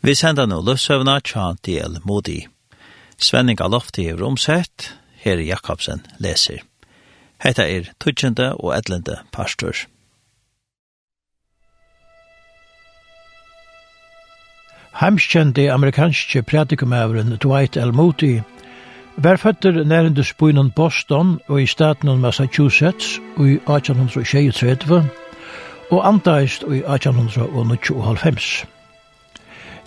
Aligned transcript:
Vi 0.00 0.14
sender 0.16 0.46
nå 0.48 0.62
løsøvna 0.64 1.18
tja 1.20 1.50
del 1.66 1.98
modi. 2.08 2.46
Svenning 3.20 3.60
av 3.60 3.74
lofti 3.74 4.06
i 4.08 4.14
romsett, 4.16 4.94
her 5.20 5.42
Jakobsen 5.44 6.00
leser. 6.24 6.62
Hetta 7.44 7.66
er 7.68 7.90
tutsjende 8.00 8.54
og 8.56 8.72
edlende 8.78 9.18
pastor. 9.32 9.76
Heimskjende 15.00 15.68
amerikanske 15.72 16.42
pratikumæveren 16.42 17.36
Dwight 17.36 17.76
L. 17.76 17.92
Moody 17.92 18.40
var 19.16 19.36
føtter 19.36 19.84
nærende 19.84 20.24
spøynen 20.24 20.70
Boston 20.70 21.40
og 21.48 21.62
i 21.62 21.66
staten 21.66 22.20
Massachusetts 22.20 23.18
i 23.36 23.60
1836 23.68 25.04
og 25.90 26.08
antaist 26.08 26.62
i 26.62 26.80
1895. 26.88 28.64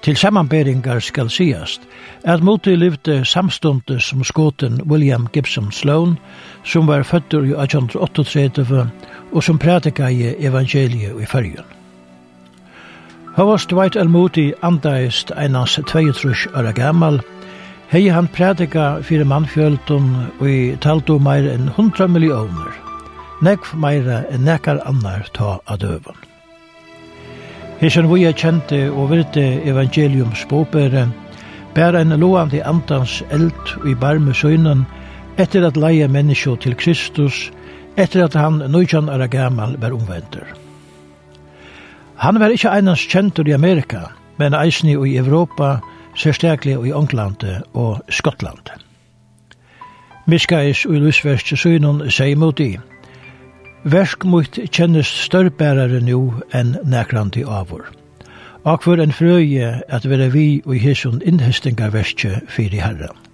Til 0.04 0.18
sammanberingar 0.18 1.00
skal 1.00 1.30
sigast 1.30 1.82
at 2.24 2.44
Moti 2.44 2.76
livde 2.76 3.26
samstunde 3.26 4.00
som 4.00 4.24
skoten 4.24 4.82
William 4.82 5.28
Gibson 5.34 5.72
Sloan, 5.72 6.18
som 6.64 6.88
var 6.88 7.04
fødder 7.04 7.44
i 7.44 7.54
1838 7.64 8.90
og 9.32 9.44
som 9.44 9.60
prædika 9.60 10.08
i 10.08 10.36
evangeliet 10.40 11.22
i 11.22 11.26
fyrjun. 11.26 11.72
Havast 13.36 13.70
Dwight 13.70 13.96
L. 13.96 14.10
Moti 14.10 14.52
andaist 14.62 15.32
einans 15.38 15.80
22 15.88 16.36
år 16.56 16.72
gammal, 16.72 17.22
hei 17.88 18.08
han 18.08 18.28
prædika 18.28 19.00
fyrir 19.02 19.24
mannfjöldun 19.24 20.12
og 20.40 20.50
i 20.50 20.76
taltu 20.82 21.18
meir 21.20 21.48
enn 21.54 21.72
100 21.72 22.08
millioner, 22.08 22.76
nekv 23.42 23.72
meira 23.76 24.22
enn 24.30 24.46
nekar 24.46 24.84
annar 24.86 25.32
ta 25.34 25.58
av 25.66 25.80
døvun. 25.80 26.33
Hesjen 27.84 28.06
vi 28.08 28.22
er 28.24 28.32
kjente 28.32 28.78
og 28.96 29.10
virte 29.12 29.42
evangelium 29.68 30.30
båbere, 30.48 31.10
bæra 31.76 32.00
en 32.02 32.16
loande 32.16 32.62
andans 32.64 33.18
eld 33.28 33.74
i 33.84 33.92
barme 34.00 34.32
søgnen, 34.34 34.86
etter 35.36 35.68
at 35.68 35.76
leie 35.76 36.08
menneskje 36.08 36.56
til 36.64 36.78
Kristus, 36.80 37.52
etter 37.98 38.24
at 38.24 38.38
han 38.40 38.62
nøytjan 38.72 39.10
er 39.12 39.28
gammal 39.28 39.76
var 39.82 39.92
omvendur. 39.92 40.48
Han 42.24 42.40
var 42.40 42.56
ikkje 42.56 42.72
einans 42.72 43.04
kjentur 43.04 43.52
i 43.52 43.58
Amerika, 43.58 44.06
men 44.40 44.56
eisni 44.56 44.96
i 44.96 45.18
Europa, 45.18 45.82
særstaklig 46.16 46.80
i 46.88 46.96
Ånglandet 46.96 47.68
og 47.74 48.00
Skottland. 48.10 48.80
Miskais 50.26 50.86
og 50.86 51.04
Lusverst 51.04 51.52
søgnen 51.58 52.08
sier 52.08 52.40
mot 52.40 52.60
i, 52.60 52.78
Versk 53.84 54.24
mot 54.24 54.60
kjennes 54.72 55.10
størrbærare 55.26 56.00
nu 56.00 56.40
enn 56.56 56.78
nekranti 56.88 57.42
avur. 57.44 57.90
Akvar 58.64 59.02
en 59.04 59.12
frøye 59.12 59.74
at 59.92 60.08
vera 60.08 60.30
vi 60.32 60.62
og 60.64 60.78
i 60.78 60.80
hesson 60.80 61.20
innhestinga 61.28 61.90
verskje 61.92 62.40
fyrir 62.48 62.80
herran. 62.80 63.33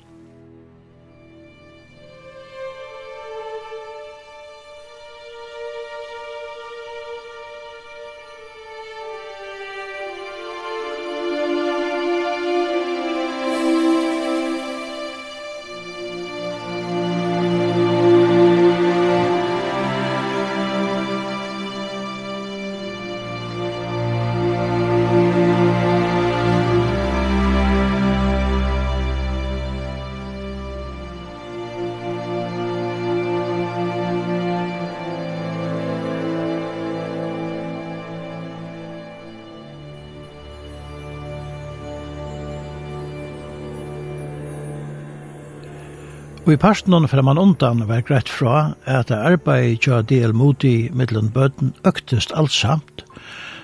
Og 46.49 46.55
i 46.55 46.58
parsten 46.58 47.05
fra 47.05 47.21
man 47.21 47.37
undan 47.37 47.83
var 47.86 48.02
greit 48.02 48.30
fra 48.33 48.71
at 48.89 49.11
arbeid 49.14 49.83
tja 49.86 49.99
del 50.02 50.32
moti 50.33 50.89
middelen 50.89 51.30
bøten 51.30 51.76
øktest 51.86 52.33
allsamt, 52.33 53.04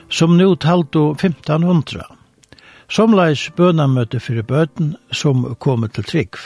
som 0.09 0.37
nu 0.37 0.53
talto 0.53 1.15
1500. 1.15 2.05
Som 2.05 3.09
Somleis 3.09 3.47
bønamøte 3.57 4.19
fyrir 4.19 4.45
bøten 4.45 4.93
som 5.11 5.55
kom 5.57 5.89
til 5.89 6.05
trygg. 6.05 6.37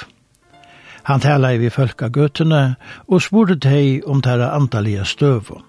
Han 1.03 1.19
tala 1.19 1.51
vi 1.59 1.75
folk 1.75 2.07
av 2.07 2.15
gøtene 2.15 2.63
og 3.11 3.19
spurte 3.27 3.59
teg 3.59 4.07
om 4.07 4.23
tæra 4.23 4.53
antallige 4.55 5.03
støvå. 5.03 5.59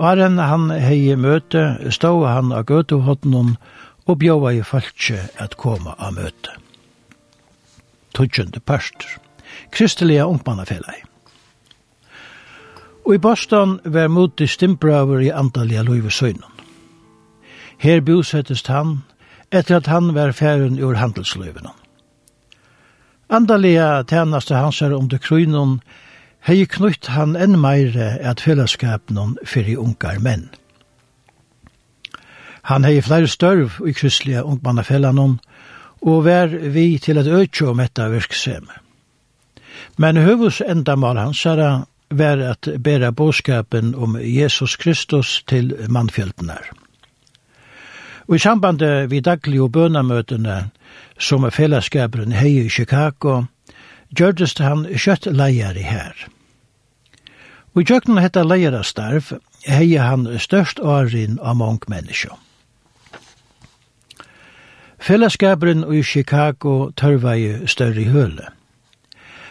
Åren 0.00 0.40
han 0.40 0.70
hei 0.72 1.16
møte, 1.20 1.76
stod 1.92 2.30
han 2.32 2.56
av 2.56 2.64
gøtehotten 2.64 3.56
og 4.08 4.22
bjøva 4.24 4.56
i 4.56 4.64
falskje 4.64 5.26
at 5.36 5.60
koma 5.60 5.98
av 5.98 6.16
møte. 6.16 6.56
Tudjende 8.16 8.64
parster 8.64 9.20
kristelige 9.70 10.26
ungmannafelag. 10.26 11.04
Og 13.06 13.14
i 13.14 13.18
Boston 13.18 13.80
var 13.84 14.08
moti 14.08 14.46
stimbraver 14.46 15.20
i 15.20 15.28
antallia 15.28 15.82
løyvesøgnen. 15.82 16.44
Her 17.78 18.00
bosettest 18.00 18.66
han, 18.68 18.98
etter 19.52 19.76
at 19.76 19.86
han 19.86 20.14
var 20.14 20.32
færen 20.32 20.82
ur 20.82 20.94
handelsløyvene. 20.94 21.72
Andalega 23.30 24.02
tænaste 24.02 24.54
hans 24.54 24.78
her 24.78 24.94
om 24.94 25.08
det 25.08 25.20
krynon, 25.20 25.80
hei 26.46 26.64
knytt 26.66 27.06
han 27.14 27.36
enn 27.36 27.58
meire 27.60 28.16
at 28.20 28.40
fellesskapen 28.40 29.36
fyrir 29.44 29.78
ungar 29.78 30.18
menn. 30.18 30.48
Han 32.62 32.84
hei 32.84 33.00
flere 33.00 33.28
størv 33.28 33.80
i 33.86 33.92
krysslige 33.96 34.44
ungmannafellanon, 34.44 35.38
og 36.02 36.24
vær 36.24 36.46
vi 36.46 36.98
til 36.98 37.18
at 37.18 37.26
økje 37.26 37.68
om 37.72 37.80
etta 37.80 38.08
virksemme. 38.08 38.72
Men 39.96 40.16
høvus 40.16 40.60
endamál 40.60 41.18
hans 41.18 41.46
er 41.46 41.84
var 42.10 42.38
at 42.42 42.68
bæra 42.82 43.10
bådskapen 43.10 43.94
om 43.94 44.16
Jesus 44.20 44.76
Kristus 44.76 45.44
til 45.48 45.74
mannfjeltene. 45.88 46.56
Og 48.28 48.34
i 48.34 48.38
samband 48.38 48.82
vi 49.08 49.20
daglige 49.20 49.62
og 49.62 49.72
bønamøtene 49.72 50.70
som 51.18 51.44
er 51.44 51.50
fellesskaperen 51.50 52.32
hei 52.32 52.64
i 52.64 52.68
Chicago, 52.68 53.42
gjørdes 54.16 54.58
han 54.58 54.86
kjøtt 54.96 55.26
leier 55.30 55.76
i 55.76 55.86
her. 55.86 56.14
Og 57.74 57.82
i 57.82 57.86
kjøkken 57.86 58.18
hette 58.18 58.42
leier 58.42 58.82
starv 58.82 59.34
hei 59.66 59.96
han 59.96 60.26
størst 60.38 60.80
årin 60.80 61.38
av 61.42 61.56
mange 61.56 61.86
mennesker. 61.88 62.34
Fellesskaperen 65.00 65.84
i 65.94 66.02
Chicago 66.02 66.90
tørvei 66.96 67.66
større 67.66 68.08
høle. 68.10 68.50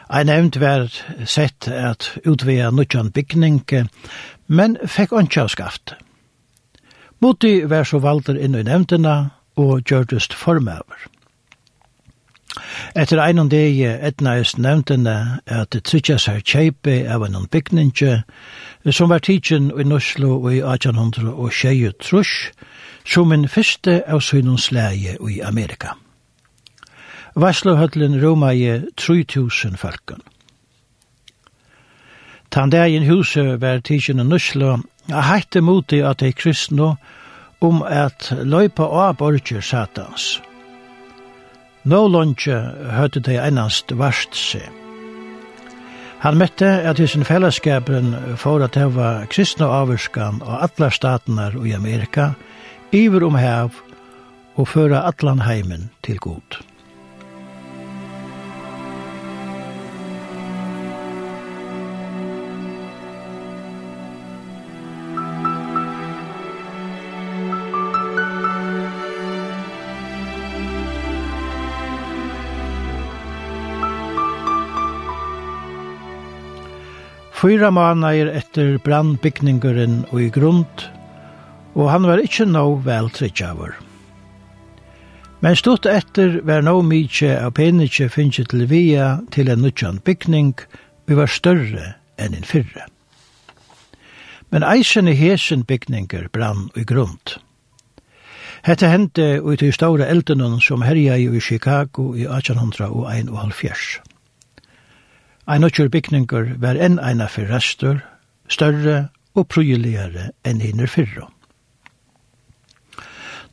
Ein 0.09 0.25
nevnt 0.25 0.59
var 0.59 0.89
sett 1.25 1.67
at 1.67 2.17
utvea 2.25 2.71
nutjan 2.71 3.11
bygning, 3.13 3.61
men 4.47 4.77
fekk 4.81 5.13
ønskja 5.13 5.45
skaft. 5.47 5.93
Mutti 7.21 7.69
var 7.69 7.85
så 7.85 7.99
valder 8.01 8.39
inn 8.39 8.57
i 8.57 8.63
nevntina 8.65 9.15
og 9.59 9.83
gjørdust 9.85 10.33
formøver. 10.33 11.05
Etter 12.97 13.21
einan 13.21 13.51
deg 13.53 13.77
etnaist 13.85 14.57
nevntene 14.57 15.15
at 15.45 15.69
det 15.75 15.83
trykkes 15.85 16.25
seg 16.25 16.41
kjeipe 16.41 17.03
av 17.05 17.27
en 17.27 17.45
bygninge 17.51 18.23
som 18.89 19.13
var 19.13 19.21
tidsin 19.21 19.69
i 19.69 19.85
Nuslo 19.85 20.41
i 20.49 20.63
1800 20.63 21.29
og 21.35 21.53
tjeje 21.53 21.93
trus, 22.01 22.49
som 23.05 23.31
en 23.31 23.45
fyrste 23.47 24.01
av 24.07 24.25
synens 24.25 24.71
leie 24.73 25.19
i 25.21 25.41
Amerika. 25.45 25.93
Varslohøtlen 27.35 28.17
roma 28.23 28.51
i 28.53 28.81
3000 28.97 29.77
falken. 29.77 30.21
Tandagen 32.51 33.05
huset 33.05 33.61
var 33.61 33.79
tidsen 33.85 34.17
nusla, 34.25 34.79
heitte 35.09 35.61
moti 35.61 36.01
at 36.01 36.19
de 36.19 36.31
kristne 36.33 36.95
om 37.61 37.81
at 37.83 38.31
løypa 38.31 38.83
av 38.83 39.17
borger 39.19 39.61
satans. 39.61 40.39
Nå 41.83 42.07
lunge 42.07 42.57
høyde 42.95 43.21
de 43.23 43.37
ennast 43.39 43.93
varst 43.97 44.35
seg. 44.35 44.65
Han 46.19 46.35
møtte 46.35 46.67
at 46.83 46.99
i 46.99 47.07
sin 47.07 47.23
fellesskapen 47.23 48.11
for 48.37 48.59
at 48.65 48.75
det 48.75 48.89
var 48.95 49.29
kristne 49.31 49.69
avvurskan 49.71 50.41
og 50.43 50.57
alle 50.65 50.89
statene 50.91 51.51
i 51.63 51.71
Amerika, 51.77 52.33
iver 52.91 53.23
om 53.23 53.37
hev 53.39 53.77
og 54.59 54.67
føra 54.67 55.05
atlan 55.07 55.45
heimen 55.45 55.87
til 56.03 56.19
god. 56.19 56.59
Fyra 77.39 77.69
måneder 77.71 78.33
etter 78.35 78.73
brandbygningeren 78.83 80.01
og 80.09 80.17
i 80.19 80.25
grunn, 80.27 80.65
og 81.71 81.85
han 81.87 82.03
var 82.03 82.19
ikkje 82.19 82.49
nå 82.51 82.63
vel 82.83 83.07
trittjavur. 83.15 83.77
Men 85.39 85.55
stort 85.55 85.87
etter 85.87 86.41
var 86.43 86.65
nå 86.67 86.81
mykje 86.83 87.37
av 87.39 87.53
penikje 87.55 88.09
finnje 88.11 88.43
til 88.51 88.65
via 88.67 89.21
til 89.31 89.47
en 89.53 89.63
nødjan 89.63 90.01
bygning, 90.03 90.51
vi 91.07 91.15
var 91.15 91.31
større 91.31 91.93
enn 92.19 92.35
en 92.35 92.43
fyrre. 92.43 92.89
Men 94.51 94.67
eisen 94.67 95.07
i 95.07 95.15
hesen 95.15 95.63
bygninger 95.63 96.27
brann 96.35 96.67
i 96.75 96.83
grund. 96.83 97.39
Hette 98.67 98.91
hendte 98.91 99.39
ut 99.39 99.63
i 99.63 99.71
store 99.71 100.11
eldenon 100.11 100.59
som 100.59 100.83
herja 100.83 101.15
i 101.15 101.39
Chicago 101.39 102.11
i 102.19 102.27
1871. 102.27 104.08
Ein 105.49 105.65
okkur 105.65 105.87
bygninger 105.89 106.51
var 106.61 106.77
enn 106.77 106.99
eina 107.01 107.25
fyrir 107.25 107.49
restur, 107.49 108.03
større 108.53 109.09
og 109.33 109.47
prøyeligare 109.49 110.27
enn 110.45 110.61
hinner 110.61 110.91
fyrra. 110.93 111.25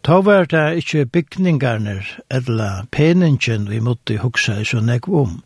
Ta 0.04 0.18
var 0.26 0.44
det 0.52 0.82
ikkje 0.82 1.06
bygningarnir 1.14 2.10
edla 2.28 2.84
peningen 2.92 3.64
vi 3.70 3.80
måtte 3.80 4.18
hugsa 4.20 4.58
i 4.60 4.68
så 4.68 4.82
negv 4.84 5.08
om, 5.22 5.40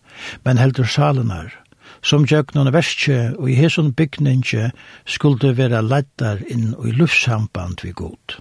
men 0.45 0.59
heldur 0.59 0.91
salenar, 0.91 1.55
som 2.03 2.27
gjøgnon 2.27 2.73
verskje 2.75 3.21
og 3.39 3.47
i 3.47 3.57
hesson 3.61 3.95
bygningi 3.95 4.67
skulle 5.07 5.55
vera 5.55 5.81
leddar 5.87 6.43
inn 6.51 6.75
i 6.83 6.99
luftsamband 6.99 7.87
vi 7.87 7.95
god. 7.95 8.41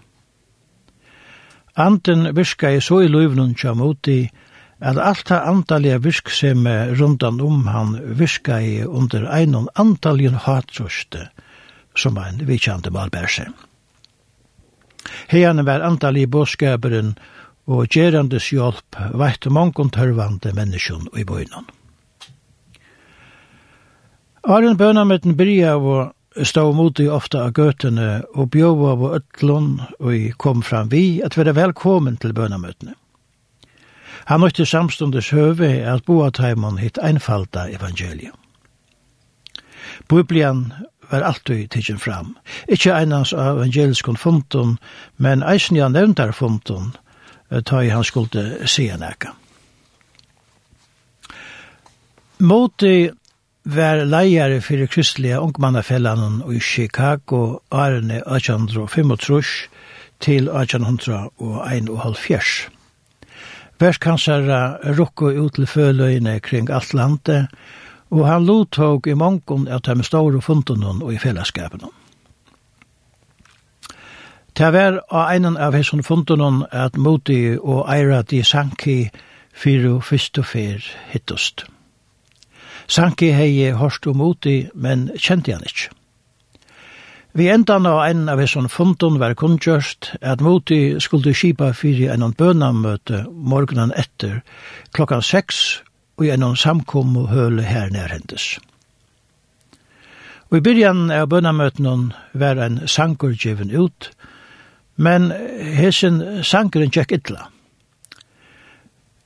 Anten 1.77 2.33
virka 2.35 2.73
i 2.73 2.81
så 2.81 3.03
i 3.05 3.07
løyvnun 3.07 3.53
tja 3.53 3.77
moti 3.77 4.23
at 4.79 4.97
alt 4.97 5.27
det 5.27 5.39
antallige 5.43 5.99
virk 6.03 6.29
som 6.31 6.67
rundan 6.99 7.41
om 7.41 7.67
han 7.67 7.97
virka 8.19 8.61
i 8.61 8.83
under 8.83 9.27
einon 9.27 9.67
antaljen 9.75 10.37
hatruste, 10.45 11.27
som 11.95 12.17
han 12.17 12.39
vikjante 12.47 12.91
malbærse. 12.91 13.49
Heian 15.27 15.65
var 15.65 15.83
antallige 15.83 16.27
båskaberen 16.27 17.17
og 17.69 17.89
gerandes 17.93 18.49
hjelp 18.53 18.97
veit 19.19 19.45
mongon 19.45 19.91
tørvande 19.93 20.53
menneskjon 20.55 21.09
i 21.17 21.25
bøynon. 21.27 21.67
Arjen 24.49 24.77
bønameten 24.79 25.35
byrja 25.37 25.75
og 25.77 26.45
stå 26.47 26.63
mot 26.73 26.99
i 26.99 27.09
ofta 27.11 27.43
av 27.45 27.53
gøtene 27.57 28.21
og 28.33 28.49
bjóva 28.53 28.93
av 28.95 29.03
ötlun 29.19 29.69
og 29.99 30.39
kom 30.39 30.63
fram 30.63 30.89
vi 30.93 31.21
at 31.25 31.37
være 31.37 31.57
velkommen 31.57 32.17
til 32.17 32.33
bønamøtene. 32.33 32.95
Han 34.25 34.43
nøyte 34.43 34.65
samstundes 34.65 35.29
høve 35.29 35.69
at 35.85 36.05
boateimen 36.05 36.77
hitt 36.77 36.97
einfalda 37.01 37.69
evangelium. 37.71 38.35
Biblian 40.09 40.73
var 41.11 41.21
alltid 41.21 41.69
tidsin 41.69 41.99
fram. 41.99 42.37
Ikkje 42.67 42.95
einans 42.95 43.33
av 43.33 43.57
evangeliskon 43.57 44.17
funton, 44.17 44.77
men 45.17 45.43
eisen 45.43 45.77
ja 45.77 45.89
nevntar 45.89 46.31
fundun, 46.31 46.91
ta 47.65 47.83
i 47.83 47.89
han 47.89 48.03
skulde 48.03 48.67
se 48.67 48.97
nekka. 48.97 49.27
Moti 52.39 53.11
var 53.63 54.05
leier 54.05 54.61
fyrir 54.63 54.87
kristelige 54.87 55.39
ungmannafellanen 55.39 56.43
i 56.53 56.59
Chicago 56.59 57.59
Arne 57.71 58.21
1835 58.25 59.69
til 60.19 60.47
1871 60.47 62.69
verskansara 63.79 64.77
rukko 64.97 65.31
ut 65.31 65.53
til 65.53 65.65
föløyene 65.65 66.39
kring 66.39 66.69
alt 66.69 66.93
landet, 66.93 67.47
og 68.11 68.27
han 68.27 68.45
lottog 68.45 69.07
i 69.07 69.13
mongon 69.13 69.67
av 69.67 69.81
de 69.85 70.03
store 70.03 70.41
fundene 70.41 71.03
og 71.03 71.13
i 71.13 71.17
fellesskapene. 71.17 71.91
Det 74.57 74.73
var 74.73 74.99
av 75.09 75.29
einen 75.31 75.57
av 75.57 75.75
hesson 75.77 76.03
fundene 76.03 76.65
at 76.71 76.97
Moti 76.97 77.57
og 77.57 77.85
Eira 77.87 78.21
de 78.21 78.43
Sanki 78.43 79.09
fyrir 79.53 80.01
fyrst 80.01 80.37
og 80.37 80.45
fyr 80.45 80.83
hittost. 81.13 81.65
Sanki 82.87 83.31
hei 83.31 83.71
hørst 83.71 84.07
og 84.07 84.17
Moti, 84.17 84.67
men 84.73 85.11
kjente 85.15 85.53
han 85.53 85.63
ikke. 85.63 85.93
Vi 87.33 87.49
endan 87.49 87.85
av 87.85 88.05
en 88.05 88.29
av 88.29 88.39
hesson 88.41 88.69
fundun 88.69 89.19
var 89.21 89.35
kundgjørst 89.37 90.15
at 90.25 90.41
moti 90.41 90.97
skulle 90.97 91.35
skipa 91.37 91.69
fyrir 91.77 92.09
en 92.09 92.31
bønamøte 92.33 93.21
morgunan 93.29 93.93
etter 93.93 94.39
klokkan 94.97 95.21
6 95.21 95.59
og 96.17 96.25
en 96.25 96.55
samkom 96.57 97.13
og 97.21 97.29
høle 97.29 97.61
her 97.63 97.91
nærhendes. 97.93 98.57
Og 100.49 100.57
i 100.57 100.63
byrjan 100.65 101.11
av 101.13 101.27
bønamøten 101.29 102.09
var 102.33 102.57
en 102.57 102.81
sanker 102.87 103.35
givin 103.37 103.69
ut, 103.77 104.09
men 104.97 105.29
hessin 105.77 106.41
sankeren 106.43 106.89
tjekk 106.89 107.13
ytla. 107.19 107.45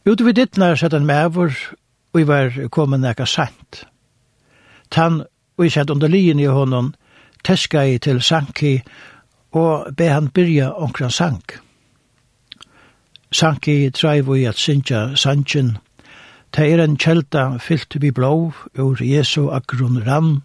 Ute 0.03 0.27
vid 0.27 0.35
dittnar 0.35 0.75
sett 0.75 0.93
en 0.93 1.07
mævur 1.07 1.55
og 2.13 2.19
i 2.19 2.27
var 2.27 2.51
kommet 2.67 2.99
nekka 2.99 3.25
sant. 3.25 3.85
Tan 4.91 5.23
og 5.55 5.65
i 5.65 5.71
sett 5.71 5.89
under 5.89 6.11
lien 6.11 6.39
i 6.43 6.51
honom 6.51 6.91
teskai 7.43 7.97
til 7.97 8.21
Sanki 8.21 8.81
og 9.53 9.95
be 9.97 10.09
han 10.09 10.29
byrja 10.29 10.71
onkran 10.73 11.11
sank. 11.11 11.59
Sanki 13.31 13.89
treiv 13.89 14.35
i 14.35 14.45
at 14.45 14.57
sinja 14.57 15.15
sankin. 15.15 15.77
Ta 16.53 16.65
er 16.65 16.83
en 16.83 16.97
kjelta 16.97 17.57
fyllt 17.59 17.97
vi 18.01 18.11
blå 18.11 18.53
ur 18.77 19.03
Jesu 19.03 19.49
akron 19.49 20.03
rann, 20.07 20.43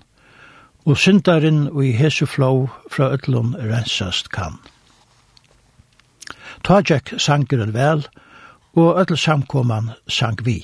og 0.87 0.97
syndaren 0.97 1.69
og 1.69 1.85
i 1.85 1.93
Jesu 2.03 2.27
flå 2.27 2.69
fra 2.91 3.11
ötlun 3.13 3.55
rensast 3.57 4.31
kan. 4.33 4.57
Ta 6.65 6.81
tjekk 6.81 7.19
sankeren 7.21 7.75
vel, 7.75 8.07
og 8.77 9.01
ötl 9.01 9.17
samkoman 9.17 9.93
sank 10.09 10.45
vi. 10.47 10.63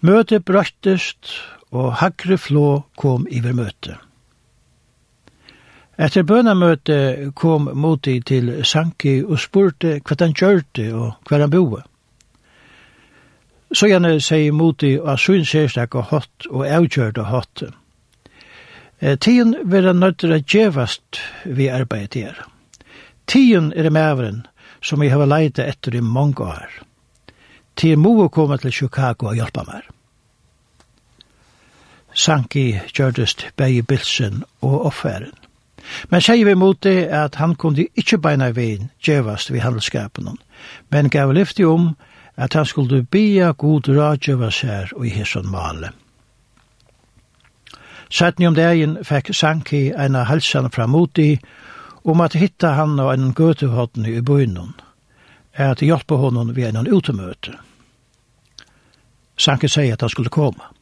Møte 0.00 0.40
brøttest, 0.40 1.32
og 1.72 1.94
hagre 2.00 2.38
flå 2.38 2.84
kom 2.96 3.26
iver 3.30 3.56
møte. 3.56 3.96
Etter 5.96 6.26
bønamøte 6.28 7.32
kom 7.34 7.70
Moti 7.72 8.18
til 8.20 8.50
Sanki 8.68 9.22
og 9.24 9.38
spurte 9.40 9.94
hva 10.04 10.16
han 10.20 10.34
kjørte 10.36 10.90
og 10.92 11.14
hva 11.28 11.40
han 11.40 11.52
boe. 11.52 11.80
Så 13.72 13.88
gjerne 13.88 14.18
sier 14.20 14.52
Moti 14.52 14.94
at 15.00 15.22
syns 15.22 15.54
er 15.56 15.70
stakk 15.72 15.96
og 15.96 16.10
hatt 16.12 16.48
og 16.50 16.66
avgjørte 16.68 17.24
hatt. 17.30 17.64
Tiden 19.20 19.56
vil 19.64 19.88
han 19.88 20.00
nødt 20.00 20.20
til 20.20 20.36
å 20.36 20.40
gjevast 20.40 21.20
vi 21.44 21.70
arbeidet 21.72 22.22
her. 22.22 22.44
Tiden 23.26 23.72
er 23.76 23.90
maveren 23.90 24.44
som 24.84 25.02
jeg 25.02 25.12
har 25.12 25.26
leidt 25.26 25.58
etter 25.58 25.96
i 25.96 26.00
mange 26.00 26.44
år. 26.44 26.68
Tiden 27.76 28.04
må 28.04 28.28
komme 28.28 28.56
til 28.58 28.72
Chicago 28.72 29.32
og 29.32 29.36
hjelpe 29.36 29.64
meg. 29.66 29.88
Sanki 32.16 32.78
gjørtest 32.96 33.50
begge 33.56 33.82
bilsen 33.82 34.44
og 34.64 34.86
offeren. 34.92 35.32
Men 36.10 36.20
sier 36.20 36.44
vi 36.44 36.54
mot 36.54 36.82
det 36.82 37.06
at 37.14 37.34
han 37.34 37.54
kunne 37.54 37.86
ikke 37.96 38.18
beina 38.18 38.50
veien 38.50 38.90
djevast 39.04 39.52
ved 39.52 39.60
handelskapen, 39.60 40.38
men 40.90 41.10
gav 41.10 41.32
lyfti 41.32 41.64
om 41.64 41.94
at 42.36 42.52
han 42.52 42.66
skulle 42.66 43.04
bia 43.04 43.52
god 43.52 43.88
rådgjeva 43.88 44.50
sær 44.50 44.92
og 44.96 45.06
i 45.06 45.10
hesson 45.10 45.50
male. 45.50 45.90
Sætni 48.10 48.46
om 48.46 48.54
dagen 48.54 48.98
fekk 49.04 49.32
Sanki 49.34 49.88
eina 49.90 50.22
halsan 50.28 50.70
fra 50.70 50.86
moti 50.86 51.38
om 52.04 52.20
at 52.20 52.36
hitta 52.38 52.76
han 52.78 53.00
og 53.00 53.14
en 53.14 53.32
gøtehodden 53.34 54.06
i 54.06 54.20
bøynon, 54.20 54.74
at 55.52 55.82
hjelpe 55.82 56.14
honom 56.14 56.54
ved 56.56 56.76
en 56.76 56.92
utemøte. 56.92 57.56
Sanki 59.36 59.68
sier 59.68 59.92
at 59.92 60.00
han 60.00 60.10
skulle 60.10 60.30
komme. 60.30 60.75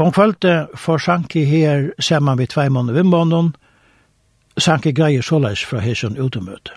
Om 0.00 0.12
kvölde 0.12 0.68
får 0.74 0.98
Sanki 0.98 1.44
her 1.44 1.90
saman 2.00 2.38
vi 2.38 2.46
tvei 2.46 2.68
måneder 2.68 3.02
vi 3.02 3.02
måneden, 3.02 3.56
Sanki 4.58 4.92
greier 4.92 5.22
såleis 5.22 5.60
fra 5.64 5.80
hesson 5.80 6.16
utemøte. 6.16 6.72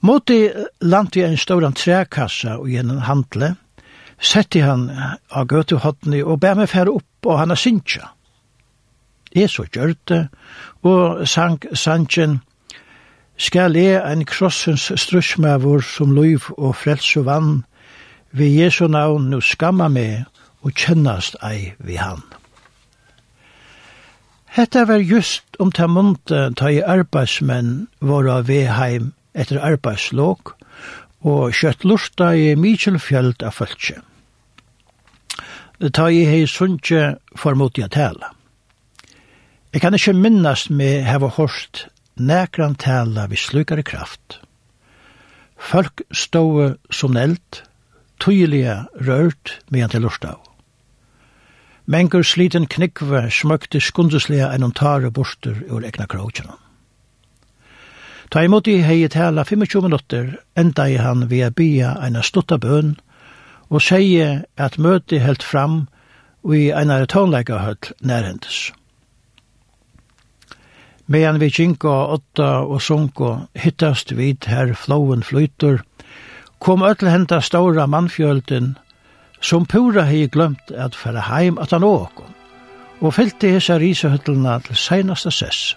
Moti 0.00 0.50
landi 0.80 1.20
i 1.20 1.24
en 1.24 1.36
stor 1.36 1.64
trækassa 1.70 2.58
og 2.58 2.68
gjennom 2.68 3.00
handle, 3.08 3.54
sette 4.20 4.60
han 4.60 4.90
av 5.30 5.48
gøtehottene 5.48 6.20
og 6.24 6.40
bær 6.40 6.60
meg 6.60 6.68
fære 6.68 6.92
opp 6.92 7.26
og 7.26 7.38
han 7.38 7.48
har 7.48 7.56
synsja. 7.56 8.12
Jeg 9.34 9.50
så 9.50 9.64
gjørte, 9.72 10.28
og 10.82 11.26
sank 11.28 11.64
sanjen, 11.72 12.40
skal 13.36 13.76
jeg 13.76 14.04
en 14.04 14.24
krossens 14.24 14.92
strusmavur 14.96 15.80
som 15.80 16.12
liv 16.12 16.44
og 16.58 16.76
frelse 16.76 17.24
vann, 17.24 17.64
vi 18.32 18.52
Jesu 18.60 18.86
navn 18.86 19.30
nu 19.30 19.40
skamma 19.40 19.88
meg 19.88 20.26
og 20.66 20.74
kjennast 20.74 21.38
ei 21.46 21.76
vi 21.78 21.96
han. 22.00 22.24
Hetta 24.56 24.86
var 24.88 25.02
just 25.04 25.58
om 25.60 25.70
ta 25.70 25.86
munte 25.86 26.48
ta 26.58 26.70
i 26.72 26.80
arbeidsmenn 26.82 27.86
våra 28.00 28.40
veheim 28.42 29.12
etter 29.36 29.60
arbeidslåg, 29.60 30.54
og 31.26 31.52
kjøtt 31.54 31.84
lusta 31.84 32.30
i 32.34 32.54
mykjel 32.56 32.96
fjöld 33.02 33.44
av 33.44 33.54
fölkje. 33.58 34.00
Ta 35.92 36.08
i 36.08 36.24
hei 36.24 36.46
sunnje 36.48 37.18
formot 37.36 37.76
jeg 37.78 37.92
tala. 37.92 38.32
Jeg 39.74 39.84
kan 39.84 39.94
ikkje 39.94 40.16
minnast 40.16 40.72
med 40.72 41.04
heva 41.04 41.28
hårst 41.36 41.84
nekran 42.16 42.78
tala 42.80 43.26
vi 43.28 43.36
slukare 43.36 43.84
kraft. 43.84 44.40
Folk 45.60 46.00
ståe 46.12 46.74
som 46.88 47.16
eld, 47.16 47.62
tydelige 48.24 48.86
rørt 49.04 49.58
medan 49.68 49.92
til 49.92 50.08
lurta 50.08 50.32
av. 50.32 50.55
Mengur 51.86 52.24
sliten 52.26 52.64
knikve 52.66 53.28
smøkte 53.30 53.78
skundeslega 53.78 54.48
enn 54.56 54.72
tare 54.74 55.10
borster 55.14 55.60
ur 55.70 55.84
egna 55.86 56.08
krautjana. 56.10 56.56
Ta 58.30 58.42
imot 58.42 58.66
i 58.66 58.80
hei 58.82 59.06
tala 59.08 59.44
25 59.46 59.84
minutter, 59.84 60.32
enda 60.58 60.88
i 60.90 60.96
han 60.98 61.28
via 61.30 61.50
bia 61.50 61.92
eina 62.02 62.24
stutta 62.26 62.58
bøn, 62.58 62.96
og 63.70 63.82
seie 63.82 64.42
at 64.58 64.78
møte 64.82 65.20
helt 65.22 65.46
fram 65.46 65.86
i 66.42 66.72
eina 66.74 67.04
tonleikahøll 67.06 67.94
nærhendes. 68.02 68.72
Medan 71.06 71.38
vi 71.38 71.52
kinka, 71.54 71.94
åtta 72.18 72.66
og 72.66 72.82
sunko 72.82 73.46
hittast 73.54 74.10
vid 74.18 74.50
her 74.50 74.74
flowen 74.74 75.22
flytur, 75.22 75.84
kom 76.58 76.82
öll 76.82 77.06
henta 77.06 77.38
stóra 77.38 77.86
mannfjölden 77.86 78.74
som 79.40 79.66
pura 79.66 80.04
hei 80.08 80.26
glömt 80.28 80.70
at 80.70 80.94
færa 80.94 81.20
heim 81.28 81.58
at 81.58 81.70
han 81.70 81.84
åkom, 81.84 82.32
og 83.00 83.14
fyllte 83.14 83.50
hessa 83.52 83.78
risehøttelna 83.78 84.58
til 84.64 84.76
seinasta 84.76 85.30
sess. 85.30 85.76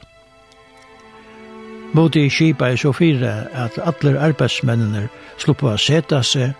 Modi 1.93 2.29
kipa 2.29 2.69
i 2.69 2.77
så 2.77 2.93
fire 2.93 3.47
at 3.57 3.79
allir 3.81 4.19
arbeidsmennene 4.21 5.07
sluppa 5.41 5.73
a 5.73 5.77
seta 5.77 6.21
seg, 6.23 6.53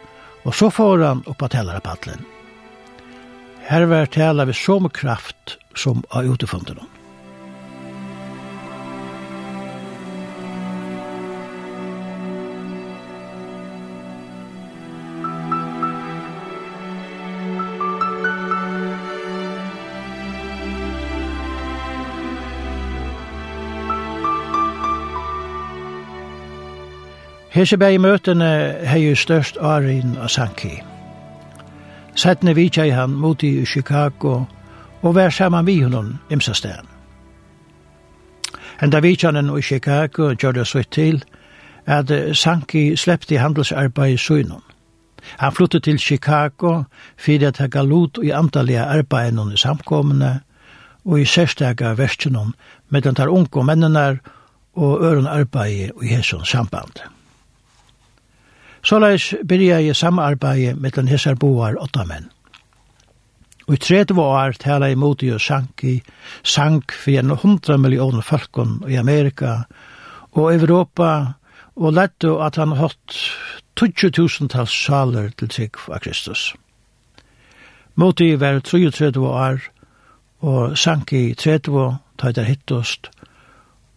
og 0.44 0.56
så 0.56 0.70
får 0.74 1.06
han 1.06 1.26
oppa 1.30 1.48
telarapallen. 1.48 2.26
Her 3.70 3.86
var 3.86 4.10
tala 4.10 4.48
vi 4.50 4.56
som 4.58 4.90
kraft 4.90 5.60
som 5.76 6.02
av 6.10 6.26
utifundene. 6.26 6.99
Hese 27.50 27.78
bei 27.82 27.98
møtene 27.98 28.48
hei 28.86 29.00
jo 29.08 29.16
størst 29.18 29.58
Arin 29.58 30.12
og 30.22 30.30
Sanki. 30.30 30.76
Settene 32.14 32.54
vitja 32.54 32.86
i 32.86 32.94
han 32.94 33.16
mot 33.18 33.44
i 33.44 33.66
Chicago 33.66 34.44
og 35.02 35.16
vær 35.16 35.34
saman 35.34 35.66
vi 35.66 35.80
honom 35.82 36.12
imsa 36.30 36.54
stedan. 36.54 36.86
Enda 38.84 39.02
vitjanen 39.02 39.50
i 39.58 39.62
Chicago 39.62 40.30
gjør 40.36 40.60
det 40.60 40.68
så 40.68 40.84
til 40.92 41.24
at 41.86 42.14
Sanki 42.38 42.96
sleppte 42.96 43.36
i 43.36 43.42
handelsarbeid 43.42 44.14
i 44.14 44.18
Suinon. 44.18 44.64
Han 45.38 45.52
flyttet 45.52 45.84
til 45.84 46.00
Chicago 46.00 46.84
fyrir 47.18 47.48
at 47.48 47.58
han 47.58 47.70
galut 47.70 48.20
i 48.24 48.30
antallige 48.30 48.86
arbeid 48.86 49.34
i 49.54 49.58
samkommene 49.58 50.40
og 51.06 51.22
i 51.22 51.26
særstega 51.26 51.94
verskjennom 51.98 52.54
medan 52.90 53.16
tar 53.16 53.28
unge 53.28 53.64
mennene 53.64 54.20
og 54.76 55.02
øren 55.04 55.28
arbeid 55.28 55.90
i 56.04 56.08
hessons 56.08 56.50
samband. 56.50 57.19
Såleis 58.84 59.34
byrja 59.48 59.80
jeg 59.84 59.96
samarbeid 59.96 60.76
med 60.80 60.96
den 60.96 61.08
hessar 61.08 61.36
boar 61.36 61.76
åtta 61.82 62.06
menn. 62.08 62.30
Og 63.68 63.76
i 63.76 63.82
30 63.86 64.22
år 64.22 64.56
tala 64.58 64.88
jeg 64.90 64.98
mot 64.98 65.22
jo 65.24 65.38
sank 65.38 65.84
i 65.84 66.00
sank 66.44 66.96
for 66.96 67.14
gjennom 67.14 67.38
100 67.38 67.78
millioner 67.78 68.26
folkon 68.26 68.80
i 68.90 68.98
Amerika 68.98 69.66
og 70.32 70.54
Europa 70.56 71.12
og 71.76 71.94
lette 71.94 72.32
at 72.42 72.58
han 72.58 72.74
hatt 72.80 73.20
20.000 73.80 74.50
tals 74.52 74.74
saler 74.74 75.30
til 75.38 75.52
trygg 75.54 75.78
av 75.88 76.02
Kristus. 76.04 76.50
Moti 77.96 78.34
var 78.40 78.60
33 78.64 79.20
år 79.20 79.62
og 80.40 80.78
sank 80.78 81.14
i 81.14 81.34
30 81.36 81.78
år, 81.78 81.96
tøyder 82.20 82.48
hittost, 82.48 83.10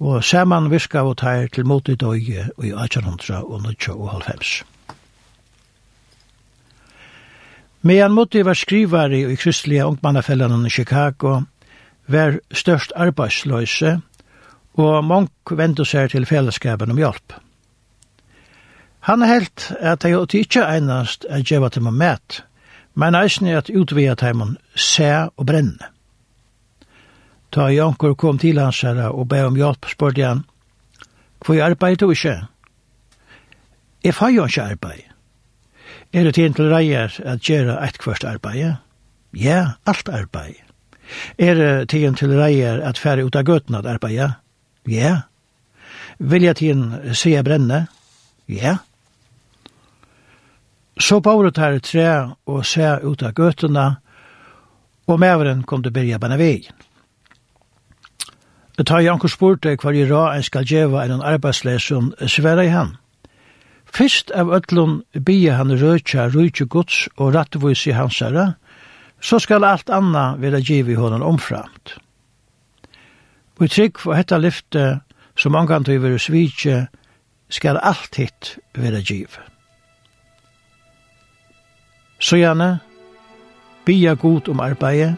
og 0.02 0.24
saman 0.26 0.70
virka 0.70 1.04
og 1.06 1.16
tær 1.22 1.46
til 1.54 1.66
moti 1.66 1.94
døye 1.94 2.48
i 2.58 2.72
1890 2.74 4.64
Medan 7.82 8.12
Mutti 8.14 8.44
var 8.44 8.54
skrivare 8.54 9.20
i 9.20 9.34
kristelige 9.34 9.86
ungmannafellene 9.86 10.66
i 10.66 10.70
Chicago, 10.70 11.40
var 12.06 12.38
størst 12.52 12.92
arbeidsløse, 12.96 14.00
og 14.74 15.04
Monk 15.04 15.30
vendte 15.50 15.84
seg 15.84 16.10
til 16.10 16.26
fellesskapen 16.26 16.90
om 16.94 16.96
hjelp. 17.02 17.34
Han 19.10 19.22
helt 19.26 19.72
at 19.80 20.02
de 20.02 20.14
åtte 20.18 20.38
ikke 20.38 20.62
einast 20.62 21.26
er 21.28 21.42
djeva 21.42 21.68
til 21.68 21.82
mat, 21.82 22.44
men 22.94 23.14
eisen 23.18 23.46
er 23.50 23.58
at 23.58 23.70
utvida 23.70 24.14
teimen 24.14 24.56
se 24.74 25.10
og 25.36 25.46
brenne. 25.46 25.91
Ta 27.52 27.68
i 27.70 27.76
kom 28.16 28.38
til 28.38 28.58
hans 28.58 28.80
herre 28.80 29.10
og 29.12 29.28
be 29.28 29.42
om 29.44 29.56
hjelp, 29.56 29.86
spørte 29.90 30.24
han, 30.24 30.44
hvor 31.44 31.54
jeg 31.54 31.66
arbeider 31.66 32.06
du 32.06 32.10
ikke? 32.10 32.46
Jeg 34.04 34.14
får 34.14 34.28
jo 34.28 34.44
ikke 34.44 34.62
arbeid. 34.62 35.02
Er 36.12 36.24
det 36.24 36.34
til 36.34 36.70
reier 36.70 37.12
at 37.24 37.40
gjøre 37.40 37.76
et 37.86 37.98
kvart 37.98 38.24
arbeid? 38.24 38.76
Ja, 39.34 39.72
alt 39.86 40.08
arbeid. 40.08 40.54
Er 41.38 41.54
det 41.54 41.88
til 41.88 42.14
til 42.16 42.36
reier 42.38 42.80
at 42.80 42.98
færre 42.98 43.24
ut 43.24 43.36
av 43.36 43.44
gøtene 43.44 43.78
at 43.78 43.86
arbeid? 43.86 44.32
Ja. 44.88 45.20
Vil 46.18 46.42
jeg 46.42 46.56
til 46.56 47.14
se 47.14 47.42
brenne? 47.42 47.86
Ja. 48.48 48.76
Så 50.98 51.20
bare 51.20 51.50
tar 51.50 51.78
tre 51.78 52.34
og 52.46 52.66
se 52.66 52.98
ut 53.02 53.22
av 53.22 53.32
gøtene, 53.32 53.96
og 55.06 55.20
maveren 55.20 55.62
kom 55.62 55.82
til 55.82 55.90
å 55.90 55.94
begynne 55.94 56.18
på 56.20 56.38
veien. 56.38 56.91
Jeg 58.78 58.86
tar 58.86 59.02
Janko 59.04 59.28
spurte 59.28 59.76
hva 59.76 59.92
i 59.92 60.04
rad 60.08 60.36
en 60.36 60.42
skal 60.42 60.64
djeva 60.64 61.04
en 61.04 61.20
arbeidslesen 61.20 62.12
sverre 62.26 62.64
i 62.64 62.72
han. 62.72 62.96
Fyrst 63.92 64.30
av 64.30 64.52
ötlun 64.56 65.02
bia 65.12 65.58
han 65.58 65.74
røykja 65.76 66.30
røykja 66.32 66.64
gods 66.64 67.08
og 67.16 67.34
rattvois 67.34 67.86
i 67.86 67.92
hans 67.92 68.22
så 69.22 69.38
skal 69.38 69.64
alt 69.64 69.90
anna 69.90 70.36
vera 70.36 70.58
givi 70.58 70.94
honom 70.94 71.22
omframt. 71.22 71.98
Og 73.60 73.64
i 73.64 73.68
trygg 73.68 73.98
for 73.98 74.14
hetta 74.14 74.38
lyfte 74.38 75.00
som 75.36 75.54
angant 75.54 75.88
vi 75.88 75.98
vera 75.98 76.18
svitje, 76.18 76.88
skal 77.48 77.78
alt 77.78 78.16
hitt 78.16 78.56
vera 78.74 78.98
giv. 78.98 79.36
Så 82.18 82.36
gjerne, 82.36 82.80
bia 83.84 84.14
god 84.14 84.48
om 84.48 84.60
arbeid, 84.60 85.14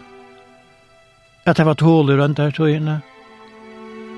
at 1.46 1.56
det 1.56 1.66
var 1.66 1.74
tål 1.78 2.10
i 2.10 2.16
røndartøyene, 2.18 3.00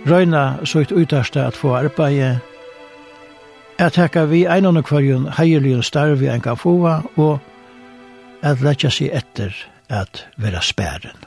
røyna 0.07 0.65
søkt 0.65 0.93
utarsta 0.93 1.47
at 1.47 1.57
få 1.59 1.75
arbeid, 1.77 2.39
at 3.79 3.97
hekka 3.97 4.25
vi 4.31 4.45
einan 4.47 4.81
og 4.81 4.87
kvarjun 4.89 5.29
heilige 5.39 5.83
starv 5.83 6.21
vi 6.21 6.31
en 6.33 6.41
kan 6.41 6.57
få, 6.57 6.77
og 7.17 7.39
at 8.43 8.63
letja 8.65 8.91
seg 8.91 9.13
etter 9.13 9.55
at 9.89 10.27
vera 10.37 10.63
spæren. 10.63 11.26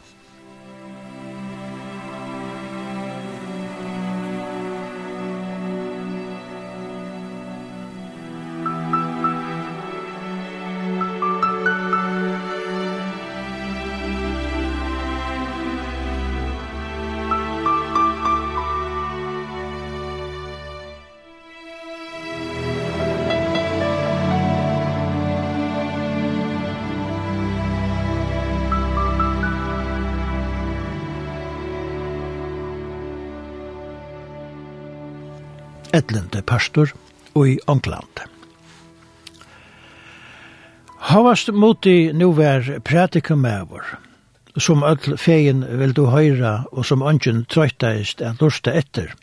etlende 35.94 36.42
pastor 36.42 36.92
og 37.36 37.48
i 37.50 37.58
Ankland. 37.68 38.26
Havast 41.10 41.52
moti 41.54 42.12
nu 42.14 42.34
var 42.34 42.66
pratikumæver, 42.86 43.86
som 44.58 44.84
öll 44.84 45.18
fegin 45.18 45.64
vil 45.80 45.94
du 45.96 46.06
høyra 46.12 46.66
og 46.72 46.86
som 46.86 47.02
ønsken 47.02 47.46
trøytaist 47.50 48.22
er 48.22 48.36
lusta 48.42 48.74
etter, 48.76 49.14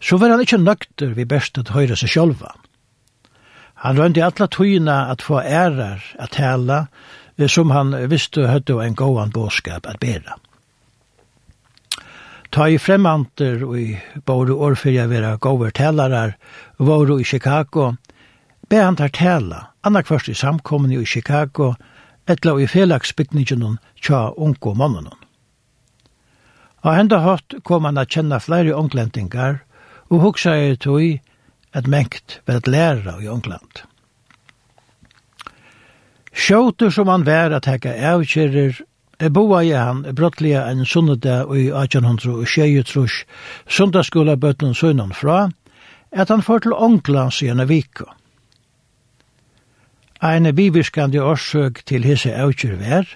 så 0.00 0.18
var 0.18 0.30
han 0.30 0.42
ikkje 0.42 0.62
nøkter 0.62 1.16
vi 1.16 1.26
best 1.26 1.58
at 1.58 1.74
høyra 1.74 1.98
seg 1.98 2.14
sjálva. 2.14 2.54
Han 3.82 3.98
røndi 3.98 4.22
alla 4.22 4.46
tøyina 4.46 5.10
at 5.10 5.22
få 5.26 5.40
ærar 5.42 6.04
at 6.18 6.38
tala, 6.38 6.86
som 7.48 7.70
han 7.74 7.94
visste 8.10 8.46
høyde 8.46 8.78
en 8.84 8.94
gåan 8.94 9.34
båskap 9.34 9.86
at 9.90 9.98
bera. 10.00 10.38
Ta 12.52 12.66
i 12.68 12.76
fremanter 12.76 13.62
og 13.64 13.78
i 13.80 13.96
både 14.28 14.52
år 14.52 14.74
for 14.76 14.92
jeg 14.92 15.08
vera 15.08 15.38
govertelarar, 15.40 16.34
våre 16.76 17.16
i 17.20 17.24
Chicago, 17.24 17.94
be 18.68 18.76
han 18.76 18.98
tar 19.00 19.08
tela, 19.08 19.60
annak 19.80 20.10
først 20.10 20.28
i 20.28 20.36
samkommende 20.36 21.00
i 21.00 21.08
Chicago, 21.08 21.72
etla 22.28 22.58
i 22.60 22.68
felagsbygningen 22.68 23.78
tja 24.04 24.20
unko 24.36 24.74
mannen. 24.76 25.08
Og 26.82 26.92
enda 26.92 27.22
hatt 27.24 27.56
kom 27.64 27.88
han 27.88 27.96
a 27.96 28.04
kjenna 28.04 28.36
flere 28.42 28.76
onglendingar, 28.76 29.62
og 30.12 30.20
hugsa 30.20 30.52
er 30.52 30.76
tog 30.76 31.00
at 31.72 31.88
mengt 31.88 32.42
ved 32.44 32.60
at 32.60 32.68
læra 32.68 33.16
i 33.22 33.28
ongland. 33.32 33.86
Sjåter 36.32 36.90
som 36.90 37.08
han 37.08 37.24
vær 37.24 37.56
at 37.56 37.68
hekka 37.68 37.96
avkjerer 38.12 38.82
Jeg 39.22 39.30
boa 39.36 39.60
i 39.62 39.68
han 39.70 40.00
brottlige 40.18 40.58
en 40.66 40.80
sunnede 40.82 41.34
i 41.54 41.68
1823, 41.70 43.04
sundagsskola 43.70 44.34
bøtten 44.34 44.74
sønnen 44.74 45.12
fra, 45.14 45.44
at 46.10 46.28
han 46.28 46.42
får 46.42 46.64
til 46.64 46.74
Ångland 46.74 47.38
i 47.42 47.52
en 47.52 47.62
Vika. 47.68 48.08
Ein 50.22 50.50
bibiskande 50.54 51.22
årsøk 51.22 51.84
til 51.86 52.02
hese 52.02 52.34
avgjør 52.34 52.76
vær, 52.82 53.06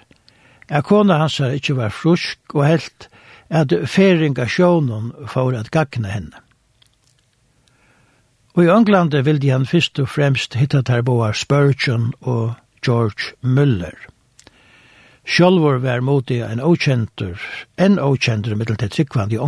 er 0.69 0.81
kona 0.81 1.19
hans 1.19 1.39
er 1.43 1.59
ikkje 1.59 1.75
var 1.75 1.91
frusk 1.91 2.55
og 2.55 2.67
helt 2.67 3.11
at 3.49 3.75
feringa 3.83 4.47
sjånen 4.47 5.11
får 5.27 5.59
at 5.59 5.71
gagne 5.71 6.07
henne. 6.07 6.43
Og 8.55 8.63
i 8.63 8.71
Ånglandet 8.71 9.25
ville 9.25 9.51
han 9.51 9.67
fyrst 9.67 9.99
og 9.99 10.07
fremst 10.09 10.55
hitta 10.55 10.81
terboar 10.81 11.35
Spurgeon 11.35 12.13
og 12.21 12.55
George 12.79 13.35
Muller. 13.41 14.07
Sjálvor 15.27 15.81
var 15.83 15.99
moti 16.01 16.39
en 16.39 16.61
okjentur, 16.63 17.41
en 17.75 17.99
okjentur 17.99 18.55
mittel 18.55 18.77
til 18.79 18.89
tryggvand 18.89 19.33
i 19.33 19.39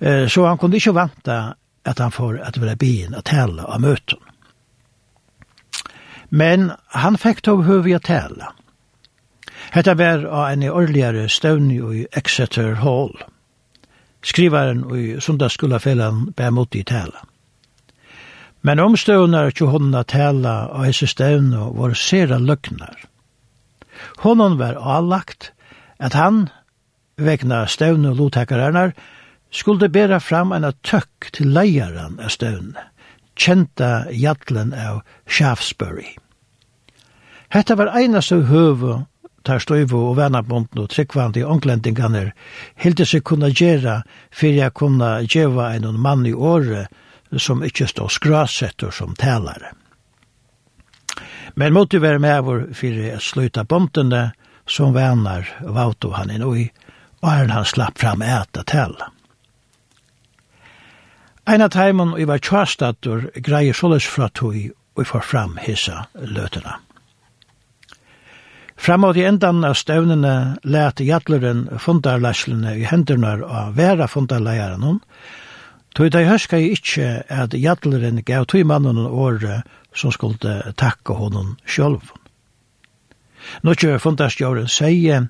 eh 0.00 0.28
så 0.28 0.46
han 0.46 0.58
kunde 0.58 0.76
ikkje 0.76 0.94
vanta 0.94 1.54
at 1.84 1.98
han 1.98 2.10
får 2.10 2.40
at 2.42 2.60
være 2.60 2.76
bien 2.76 3.14
å 3.14 3.20
tala 3.20 3.64
av 3.64 3.80
møten. 3.80 4.18
Men 6.30 6.72
han 6.86 7.16
fekk 7.16 7.42
tog 7.42 7.64
høvi 7.64 7.94
å 7.94 7.98
tala. 7.98 8.52
Hetta 9.70 9.94
var 9.94 10.24
av 10.24 10.50
en 10.50 10.62
årligare 10.62 11.28
støvn 11.28 11.70
i 11.70 12.06
Exeter 12.12 12.74
Hall. 12.74 13.12
Skrivaren 14.22 14.84
i 14.96 15.20
sundagskullafellan 15.20 16.32
bär 16.36 16.50
mot 16.50 16.74
i 16.74 16.82
tala. 16.84 17.22
Men 18.60 18.80
omstøvnar 18.80 19.52
hun 19.70 19.94
å 19.94 20.02
tala 20.02 20.68
av 20.68 20.84
hese 20.84 21.06
støvn 21.06 21.52
var 21.76 21.94
sera 21.94 22.38
løgnar. 22.38 23.06
Honon 24.22 24.58
var 24.58 24.78
avlagt 24.80 25.52
at 25.98 26.16
han, 26.18 26.48
vegna 27.16 27.64
støvne 27.66 28.12
og 28.12 28.20
lottekarenar, 28.20 28.92
skulle 29.50 29.88
bera 29.88 30.18
fram 30.20 30.52
en 30.52 30.68
tøkk 30.84 31.30
til 31.32 31.52
leieren 31.54 32.20
av 32.20 32.32
støvne, 32.34 32.88
kjenta 33.36 34.06
jattlen 34.12 34.74
av 34.74 35.02
Shaftesbury. 35.26 36.16
Hetta 37.54 37.76
var 37.78 37.94
einast 37.96 38.34
av 38.34 38.48
høvu 38.50 39.04
tar 39.46 39.62
støyvo 39.62 40.02
og 40.10 40.16
vennabonden 40.18 40.82
og 40.82 40.90
tryggvandi 40.90 41.44
onglendinganer 41.46 42.32
hilti 42.82 43.06
seg 43.06 43.24
kunna 43.28 43.52
gjera 43.52 44.00
fyrir 44.34 44.64
jeg 44.64 44.76
kunna 44.80 45.10
gjeva 45.22 45.70
en 45.76 46.00
mann 46.02 46.26
i 46.26 46.34
året 46.34 46.90
som 47.42 47.62
ikkje 47.66 47.90
stå 47.92 48.08
skrasettur 48.10 48.90
som 48.94 49.14
talare. 49.18 49.72
Men 51.56 51.72
måtte 51.72 52.02
være 52.04 52.20
med 52.20 52.44
vår 52.44 52.64
for 52.76 53.02
å 53.16 53.20
sluta 53.24 53.64
bomtene 53.64 54.30
som 54.68 54.92
vennar 54.92 55.48
Vauto 55.64 56.12
han 56.12 56.30
inn 56.30 56.44
i, 56.44 56.66
og 57.24 57.28
er 57.32 57.52
han 57.52 57.64
slapp 57.64 57.98
fram 57.98 58.22
äta 58.22 58.64
til. 58.68 58.92
Ein 61.46 61.62
av 61.62 61.70
teimen 61.72 62.12
i 62.18 62.26
var 62.28 62.42
tjastator 62.42 63.30
greier 63.40 63.76
såles 63.76 64.04
fra 64.04 64.28
tog 64.28 64.56
og 64.96 65.06
får 65.06 65.24
fram 65.24 65.56
hissa 65.62 66.04
løtena. 66.18 66.80
Framåt 68.76 69.16
i 69.16 69.24
endan 69.24 69.64
av 69.64 69.78
støvnene 69.78 70.58
lät 70.62 71.00
jatleren 71.00 71.64
fundarlæslene 71.80 72.74
i 72.76 72.84
hendene 72.84 73.38
av 73.46 73.72
vera 73.78 74.08
fundarlæjeren 74.10 74.84
hon, 74.84 75.00
Tog 75.96 76.10
dei 76.12 76.26
hørska 76.28 76.58
i 76.60 76.74
ikkje 76.74 77.08
at 77.32 77.54
jadleren 77.56 78.20
gav 78.28 78.44
tog 78.52 78.66
mannen 78.68 78.98
åre 79.00 79.62
som 79.96 80.12
skulle 80.12 80.74
takka 80.76 81.14
honom 81.16 81.54
sjálv. 81.64 82.10
Nokje 83.64 83.96
fundastjåren 84.02 84.68
sier 84.68 85.28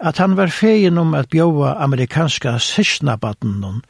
at 0.00 0.20
han 0.22 0.36
var 0.38 0.48
feien 0.48 0.96
om 0.98 1.12
at 1.18 1.28
bjåa 1.34 1.74
amerikanska 1.84 2.54
sysnabatten 2.62 3.82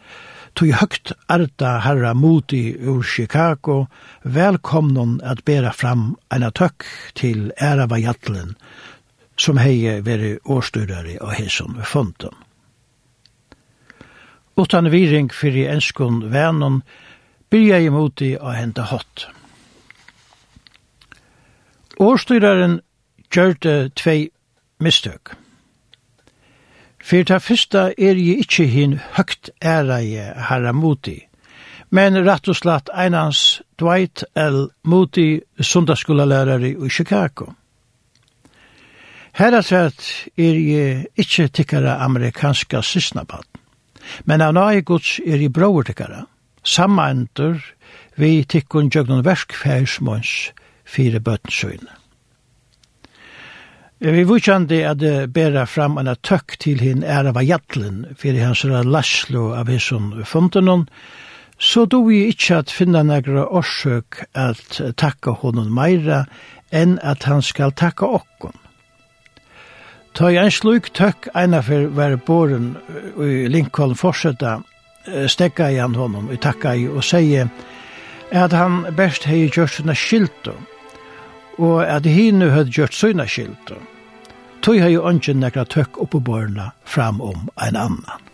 tog 0.57 0.73
høgt 0.81 1.13
arta 1.31 1.77
herra 1.85 2.15
moti 2.15 2.75
ur 2.75 3.05
Chicago 3.07 3.85
velkomnon 4.25 5.21
at 5.23 5.45
bera 5.45 5.71
fram 5.71 6.17
eina 6.33 6.51
tøkk 6.51 6.89
til 7.15 7.53
æra 7.61 7.87
va 7.87 8.01
Jatlen 8.03 8.57
som 9.37 9.63
hei 9.63 10.01
veri 10.03 10.35
årstyrare 10.43 11.21
og 11.21 11.37
hei 11.39 11.49
som. 11.53 11.79
Utan 14.57 14.91
viring 14.91 15.33
fyrir 15.33 15.69
enskun 15.71 16.23
vennon 16.33 16.83
byrja 17.51 17.81
i 17.81 17.91
moti 17.91 18.37
a 18.41 18.55
henta 18.57 18.87
hot. 18.89 19.27
Årstyraren 22.01 22.81
gjørte 23.33 23.91
tvei 23.97 24.31
mistøk. 24.81 25.35
Fyrir 27.07 27.29
ta 27.29 27.39
fyrsta 27.39 27.91
er 27.97 28.19
jeg 28.19 28.43
ikkje 28.45 28.67
hin 28.67 28.97
høgt 29.17 29.51
æreie 29.63 30.33
herra 30.49 30.73
moti, 30.73 31.21
men 31.95 32.19
rett 32.27 32.49
og 32.49 32.59
slett 32.59 32.91
einans 32.93 33.61
Dwight 33.79 34.25
L. 34.35 34.67
Moti, 34.83 35.41
sundagsskolalærare 35.61 36.73
i 36.73 36.91
Chicago. 36.91 37.53
Her 39.37 39.53
er 39.53 39.63
tveit 39.69 40.09
er 40.37 40.59
jeg 40.65 41.07
ikkje 41.17 41.49
tikkara 41.49 42.01
amerikanska 42.05 42.81
sysnabaten. 42.83 43.66
Men 44.25 44.45
av 44.45 44.55
nøye 44.57 44.85
gods 44.87 45.19
er 45.25 45.43
i 45.43 45.51
brovertikkara, 45.53 46.25
sammendur 46.67 47.61
vi 48.17 48.45
tikkun 48.45 48.91
djøgnun 48.91 49.25
verskfærsmåns 49.27 50.33
fire 50.87 51.21
bøtensøyne. 51.21 51.93
Vi 53.97 54.27
vukjandi 54.29 54.83
at 54.85 55.01
bera 55.33 55.65
fram 55.65 55.97
anna 55.97 56.13
tøkk 56.21 56.59
til 56.61 56.83
hinn 56.85 57.01
er 57.01 57.31
av 57.31 57.39
jatlen 57.41 58.03
fyrir 58.21 58.45
hans 58.45 58.65
laslo 58.65 59.55
av 59.57 59.71
hisson 59.73 60.11
fundenon, 60.29 60.85
så 61.57 61.87
do 61.89 62.03
vi 62.05 62.27
ikkje 62.29 62.59
at 62.61 62.75
finna 62.75 63.01
negra 63.09 63.47
orsøk 63.49 64.27
at 64.37 64.83
takka 65.01 65.33
honom 65.41 65.73
meira 65.73 66.27
enn 66.69 66.99
at 67.01 67.25
han 67.25 67.41
skal 67.41 67.73
takka 67.73 68.11
okkon. 68.21 68.53
Ta 70.17 70.31
i 70.33 70.39
en 70.41 70.51
sluk 70.51 70.89
tøkk 70.97 71.29
eina 71.37 71.59
for 71.65 71.91
hver 71.93 72.15
boren 72.25 72.71
i 73.21 73.49
Lincoln 73.53 73.93
fortsetta 73.99 74.55
stekka 75.29 75.69
i 75.71 75.77
han 75.77 75.95
honom 75.95 76.31
i 76.33 76.39
takka 76.41 76.73
i 76.75 76.87
og 76.89 77.05
sier 77.05 77.51
at 78.33 78.55
han 78.57 78.87
best 78.97 79.29
hei 79.29 79.45
gjort 79.47 79.77
sina 79.77 79.95
skilto 79.95 80.57
og 81.59 81.83
at 81.85 82.09
hinu 82.09 82.49
hei 82.55 82.65
gjort 82.65 82.97
sina 82.97 83.29
skilto 83.29 83.77
tog 84.65 84.81
hei 84.83 84.95
jo 84.95 85.05
ønsken 85.07 85.45
nekra 85.45 85.67
tøkk 85.69 86.01
oppe 86.03 86.19
borna 86.19 86.73
fram 86.85 87.21
om 87.21 87.51
ein 87.61 87.77
annan. 87.77 88.26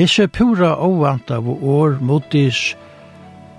Hesse 0.00 0.28
pura 0.32 0.78
ovant 0.80 1.28
av 1.30 1.44
år 1.44 1.98
motis 2.00 2.58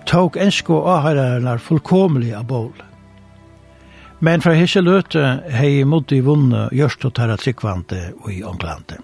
tok 0.10 0.40
ensko 0.42 0.80
ahararar 0.90 1.60
fullkomlig 1.62 2.32
av 2.34 2.48
bål. 2.50 2.72
Men 4.26 4.42
fra 4.42 4.56
hesse 4.58 4.82
løte 4.82 5.22
hei 5.54 5.84
moti 5.86 6.18
vunne 6.26 6.64
gjørst 6.74 7.06
og 7.06 7.14
tarra 7.20 7.36
tryggvante 7.38 8.00
og 8.24 8.32
i 8.34 8.40
omklante. 8.42 8.98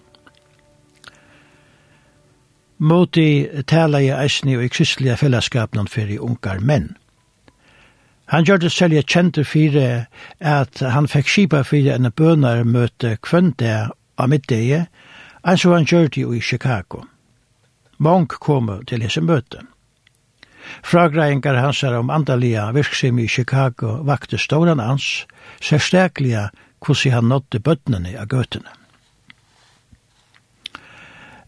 Moti 2.82 3.28
tala 3.70 4.02
i 4.02 4.10
eisni 4.16 4.56
og 4.58 4.66
i 4.66 4.72
kristelige 4.74 5.20
fellesskapen 5.22 5.92
for 5.94 6.10
i 6.10 6.18
ungar 6.18 6.64
menn. 6.72 6.88
Han 8.34 8.48
gjør 8.50 8.64
det 8.64 8.72
selv 8.74 8.98
jeg 8.98 9.06
kjente 9.14 9.44
fire 9.46 10.08
at 10.42 10.82
han 10.82 11.06
fikk 11.06 11.30
skipa 11.30 11.62
fire 11.62 12.00
en 12.00 12.10
bønarmøte 12.10 13.14
kvønte 13.22 13.76
av 13.94 14.34
middeie, 14.34 14.88
altså 15.46 15.76
han 15.78 15.86
gjør 15.86 16.10
det 16.10 16.26
jo 16.26 16.34
i 16.34 16.42
Chicago. 16.42 17.04
Mång 17.98 18.28
kom 18.28 18.70
til 18.88 19.02
hese 19.02 19.22
møte. 19.22 19.64
Fragreiingar 20.84 21.56
hansar 21.62 21.96
om 21.98 22.10
andalia 22.10 22.72
virksim 22.72 23.20
i 23.20 23.28
Chicago 23.28 24.04
vakte 24.04 24.38
stóran 24.38 24.82
ans, 24.84 25.26
særstaklega 25.62 26.50
hvordan 26.86 27.14
han 27.14 27.30
nådde 27.32 27.60
bøtnene 27.60 28.14
av 28.20 28.28
gøtene. 28.28 28.70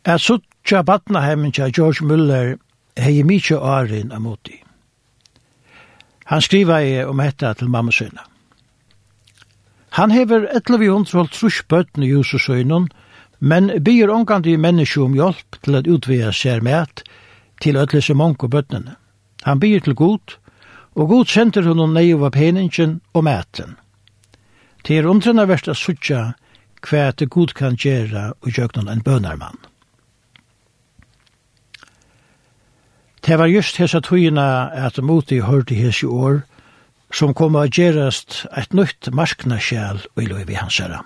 At 0.06 0.22
suttja 0.22 0.82
batnaheimen 0.84 1.52
til 1.52 1.74
George 1.76 2.06
Muller 2.06 2.56
hei 2.98 3.24
mykje 3.24 3.60
åren 3.60 4.12
av 4.12 4.22
moti. 4.22 4.58
Han 6.26 6.42
skriva 6.42 6.82
i 6.82 7.04
om 7.04 7.20
hetta 7.20 7.54
til 7.54 7.70
mamma 7.70 7.92
sønna. 7.92 8.26
Han 9.98 10.12
hever 10.12 10.48
1100 10.56 11.28
trus 11.34 11.64
bøtne 11.68 12.06
i 12.06 12.10
Jususøynun, 12.10 12.90
og 12.90 13.09
Men 13.40 13.72
byr 13.84 14.12
omkant 14.12 14.48
i 14.48 14.58
menneske 14.58 15.02
om 15.02 15.16
hjelp 15.16 15.60
til 15.64 15.80
at 15.80 15.88
utvida 15.88 16.32
seg 16.36 16.64
med 16.64 17.04
til 17.64 17.80
ødelig 17.80 18.04
så 18.04 18.14
mange 18.14 18.44
og 18.44 18.52
bøttene. 18.52 18.96
Han 19.44 19.60
byr 19.60 19.80
til 19.80 19.96
god, 19.96 20.36
og 20.96 21.08
god 21.08 21.26
sender 21.26 21.68
hun 21.68 21.80
og 21.80 21.94
nei 21.96 22.12
av 22.14 22.32
peningen 22.36 23.00
og 23.14 23.24
mæten. 23.24 23.78
Til 24.84 25.08
omtrena 25.08 25.46
verst 25.48 25.68
at 25.72 25.80
suttja 25.80 26.34
hva 26.84 27.12
det 27.12 27.30
god 27.30 27.56
kan 27.56 27.76
gjøre 27.76 28.34
og 28.42 28.52
gjøre 28.52 28.88
en 28.92 29.04
bønarmann. 29.04 29.60
Det 33.26 33.38
var 33.38 33.48
just 33.48 33.78
hessa 33.78 34.00
tøyina 34.00 34.72
at 34.72 34.98
moti 35.04 35.40
hørte 35.40 35.76
hesa 35.76 36.08
år, 36.08 36.42
som 37.12 37.34
kom 37.34 37.56
å 37.56 37.68
gjerast 37.68 38.46
et 38.58 38.74
nytt 38.74 39.12
marknaskjæl 39.12 40.06
og 40.16 40.24
i 40.24 40.28
løyvi 40.28 40.56
hans 40.56 40.80
herra. 40.80 41.04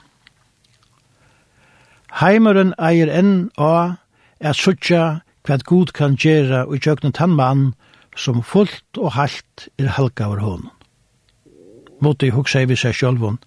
Heimeren 2.21 2.75
eier 2.77 3.09
enn 3.09 3.49
a 3.57 3.97
er 4.39 4.53
suttja 4.53 5.23
hva 5.47 5.57
god 5.65 5.93
kan 5.97 6.13
gjera 6.19 6.63
og 6.67 6.83
tjøknet 6.85 7.17
tann 7.17 7.33
mann 7.33 7.71
som 8.15 8.43
fullt 8.45 8.99
og 9.01 9.15
halt 9.17 9.67
er 9.81 9.95
halka 9.97 10.27
over 10.29 10.43
hånden. 10.43 10.69
Måte 12.03 12.27
i 12.27 12.65
vi 12.65 12.75
seg 12.75 12.93
sjølvun. 12.93 13.39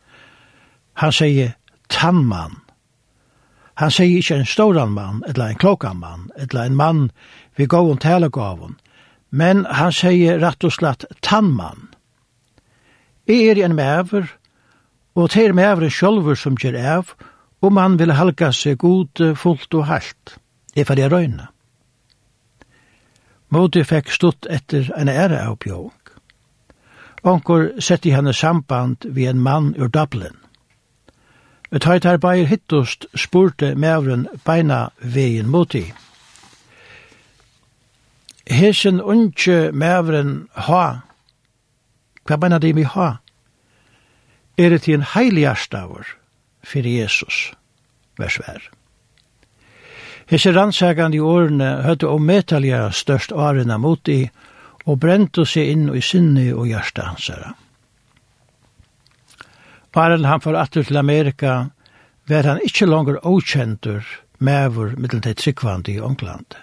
Han 0.94 1.12
sier 1.12 1.54
tannmann. 1.88 2.56
Han 3.76 3.90
sier 3.90 4.18
ikkje 4.18 4.38
en 4.40 4.48
storan 4.48 4.94
mann, 4.96 5.22
eller 5.28 5.46
en 5.46 5.60
klokan 5.60 6.00
mann, 6.00 6.30
eller 6.36 6.64
en 6.64 6.76
mann 6.76 7.10
vi 7.56 7.66
gåon 7.66 7.98
talegavun, 7.98 8.78
men 9.30 9.64
han 9.64 9.92
sier 9.92 10.40
rett 10.40 10.64
og 10.64 10.72
slett 10.72 11.04
tannmann. 11.20 11.92
Jeg 13.28 13.48
er 13.50 13.64
en 13.64 13.76
mever, 13.76 14.32
og 15.14 15.30
til 15.30 15.54
meveren 15.54 15.90
sjølver 15.90 16.34
som 16.34 16.56
gjør 16.56 16.80
av, 16.80 17.14
og 17.60 17.72
man 17.72 17.98
vil 17.98 18.12
halka 18.12 18.50
seg 18.52 18.78
god 18.78 19.22
fullt 19.36 19.74
og 19.74 19.86
halt, 19.86 20.38
er 20.76 20.84
for 20.84 20.94
det 20.94 21.12
røyna. 21.12 21.50
Modi 23.48 23.84
fekk 23.86 24.10
stutt 24.10 24.46
etter 24.50 24.90
en 24.98 25.08
ære 25.08 25.38
av 25.46 25.58
bjong. 25.62 25.94
Onkur 27.26 27.80
sett 27.80 28.06
i 28.06 28.12
henne 28.14 28.34
samband 28.34 29.06
vi 29.14 29.26
en 29.26 29.40
mann 29.42 29.74
ur 29.78 29.88
Dublin. 29.88 30.34
Et 31.72 31.84
høyt 31.84 32.06
bæir 32.22 32.46
hittost 32.46 33.06
spurte 33.14 33.74
mevren 33.74 34.26
beina 34.46 34.88
veien 35.00 35.48
moti. 35.50 35.84
Hesen 38.46 39.00
unge 39.00 39.72
mevren 39.72 40.46
ha, 40.68 40.84
hva 42.26 42.38
beina 42.38 42.58
de 42.62 42.72
vi 42.74 42.86
ha? 42.86 43.16
Er 44.58 44.70
det 44.70 44.82
til 44.82 44.94
en 44.94 45.08
heilig 45.14 45.46
arstavur? 45.46 46.15
fyrir 46.66 47.02
Jesus, 47.02 47.52
vers 48.18 48.40
vær. 48.42 48.64
Hese 50.26 50.50
rannsakande 50.50 51.20
i 51.20 51.22
årene 51.22 51.68
høyde 51.86 52.10
om 52.10 52.26
metalja 52.26 52.88
størst 52.90 53.32
arena 53.32 53.78
mot 53.78 54.08
i, 54.10 54.26
og 54.86 54.98
brente 55.02 55.44
seg 55.46 55.70
inn 55.70 55.86
i 55.94 56.02
sinne 56.02 56.48
og 56.54 56.66
hjertet 56.70 57.06
hans 57.06 57.30
herre. 57.30 57.54
Bare 59.94 60.18
han 60.18 60.42
for 60.42 60.58
atter 60.58 60.84
til 60.84 60.98
Amerika, 60.98 61.70
var 62.28 62.46
han 62.46 62.62
ikkje 62.66 62.90
langer 62.90 63.22
okjentur, 63.26 64.02
mever 64.38 64.94
middel 64.98 65.22
til 65.24 65.38
tryggvande 65.38 65.94
i 65.94 66.00
Ångland. 66.00 66.58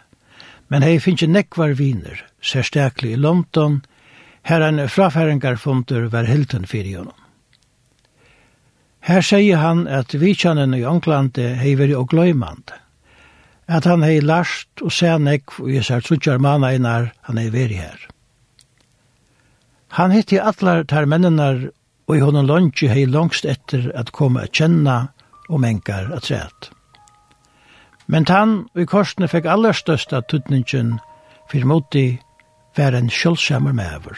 Men 0.69 0.83
hei 0.83 0.99
finnes 0.99 1.31
nekvar 1.31 1.73
viner, 1.79 2.19
særstaklig 2.41 3.15
i 3.15 3.19
London, 3.19 3.81
her 4.43 4.61
en 4.61 4.83
frafæringarfundur 4.89 6.09
var 6.11 6.27
hilden 6.27 6.67
fyrir 6.67 6.97
honom. 6.97 7.22
Her 9.03 9.19
sier 9.21 9.59
han 9.59 9.83
at 9.91 10.13
vitjanen 10.15 10.73
i 10.77 10.85
Anklande 10.87 11.49
hei 11.59 11.73
veri 11.75 11.95
og 11.99 12.07
gløymand. 12.13 12.71
At 13.67 13.83
han 13.83 14.03
hei 14.03 14.21
last 14.23 14.79
og 14.79 14.93
sænek 14.95 15.59
og 15.59 15.71
jesar 15.73 15.99
sær 16.07 16.37
mana 16.39 16.71
innar 16.71 17.11
han 17.27 17.37
hei 17.37 17.49
veri 17.51 17.75
her. 17.81 17.99
Han 19.99 20.11
hitti 20.11 20.39
atlar 20.39 20.83
tar 20.87 21.05
mennenar 21.05 21.69
og 22.07 22.15
i 22.15 22.21
honom 22.23 22.47
lungi 22.47 22.87
hei 22.87 23.03
langst 23.05 23.45
etter 23.45 23.91
at 23.93 24.11
koma 24.11 24.43
a 24.43 24.47
kjenna 24.47 25.09
og 25.49 25.59
mengar 25.59 26.07
at 26.15 26.23
træt. 26.23 26.71
Men 28.07 28.25
han 28.27 28.69
og 28.73 28.81
i 28.81 28.85
korsene 28.85 29.27
fikk 29.27 29.45
allerstøsta 29.45 30.21
tutningen 30.21 30.99
fyrir 31.51 31.67
moti 31.67 32.19
var 32.77 32.95
en 32.95 33.09
sjølvsammer 33.09 33.75
mever. 33.75 34.15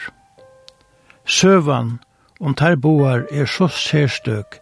Søvan 1.26 1.98
om 2.40 2.54
tar 2.54 2.76
boar 2.76 3.26
er 3.30 3.46
så 3.50 3.66
sérstøk 3.66 4.60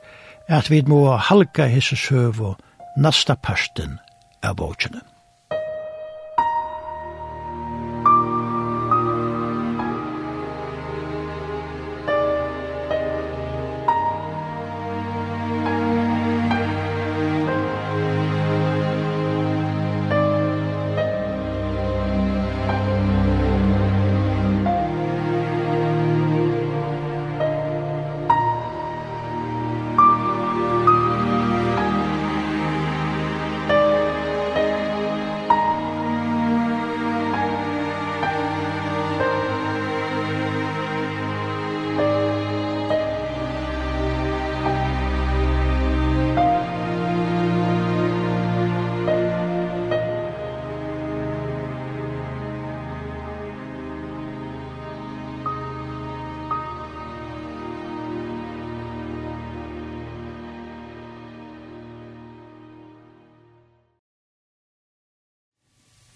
at 0.48 0.70
vi 0.70 0.82
må 0.86 1.16
halka 1.16 1.66
hese 1.70 1.96
søv 1.96 2.40
og 2.40 2.60
nasta 2.96 3.34
parsten 3.34 3.98
av 4.44 4.56
båkjene. 4.60 5.00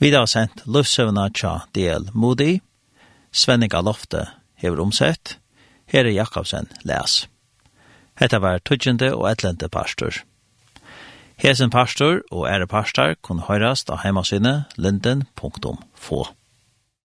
Vidar 0.08 0.24
sent 0.24 0.62
Lufsøvna 0.64 1.26
tja 1.36 1.66
DL 1.76 2.06
Moody, 2.16 2.62
Svenning 3.28 3.74
Lofte 3.84 4.22
hever 4.56 4.80
omsett, 4.80 5.34
Herre 5.84 6.14
Jakobsen 6.14 6.70
les. 6.88 7.26
Hetta 8.16 8.40
var 8.40 8.62
tøtjende 8.64 9.10
og 9.12 9.26
etlente 9.28 9.68
pastor. 9.68 10.22
Hesen 11.36 11.68
pastor 11.68 12.22
og 12.32 12.48
ære 12.48 12.70
pastor 12.72 13.18
kunne 13.20 13.44
høyrast 13.50 13.92
av 13.92 14.00
heimasynet 14.06 14.80
linden.få. 14.80 16.24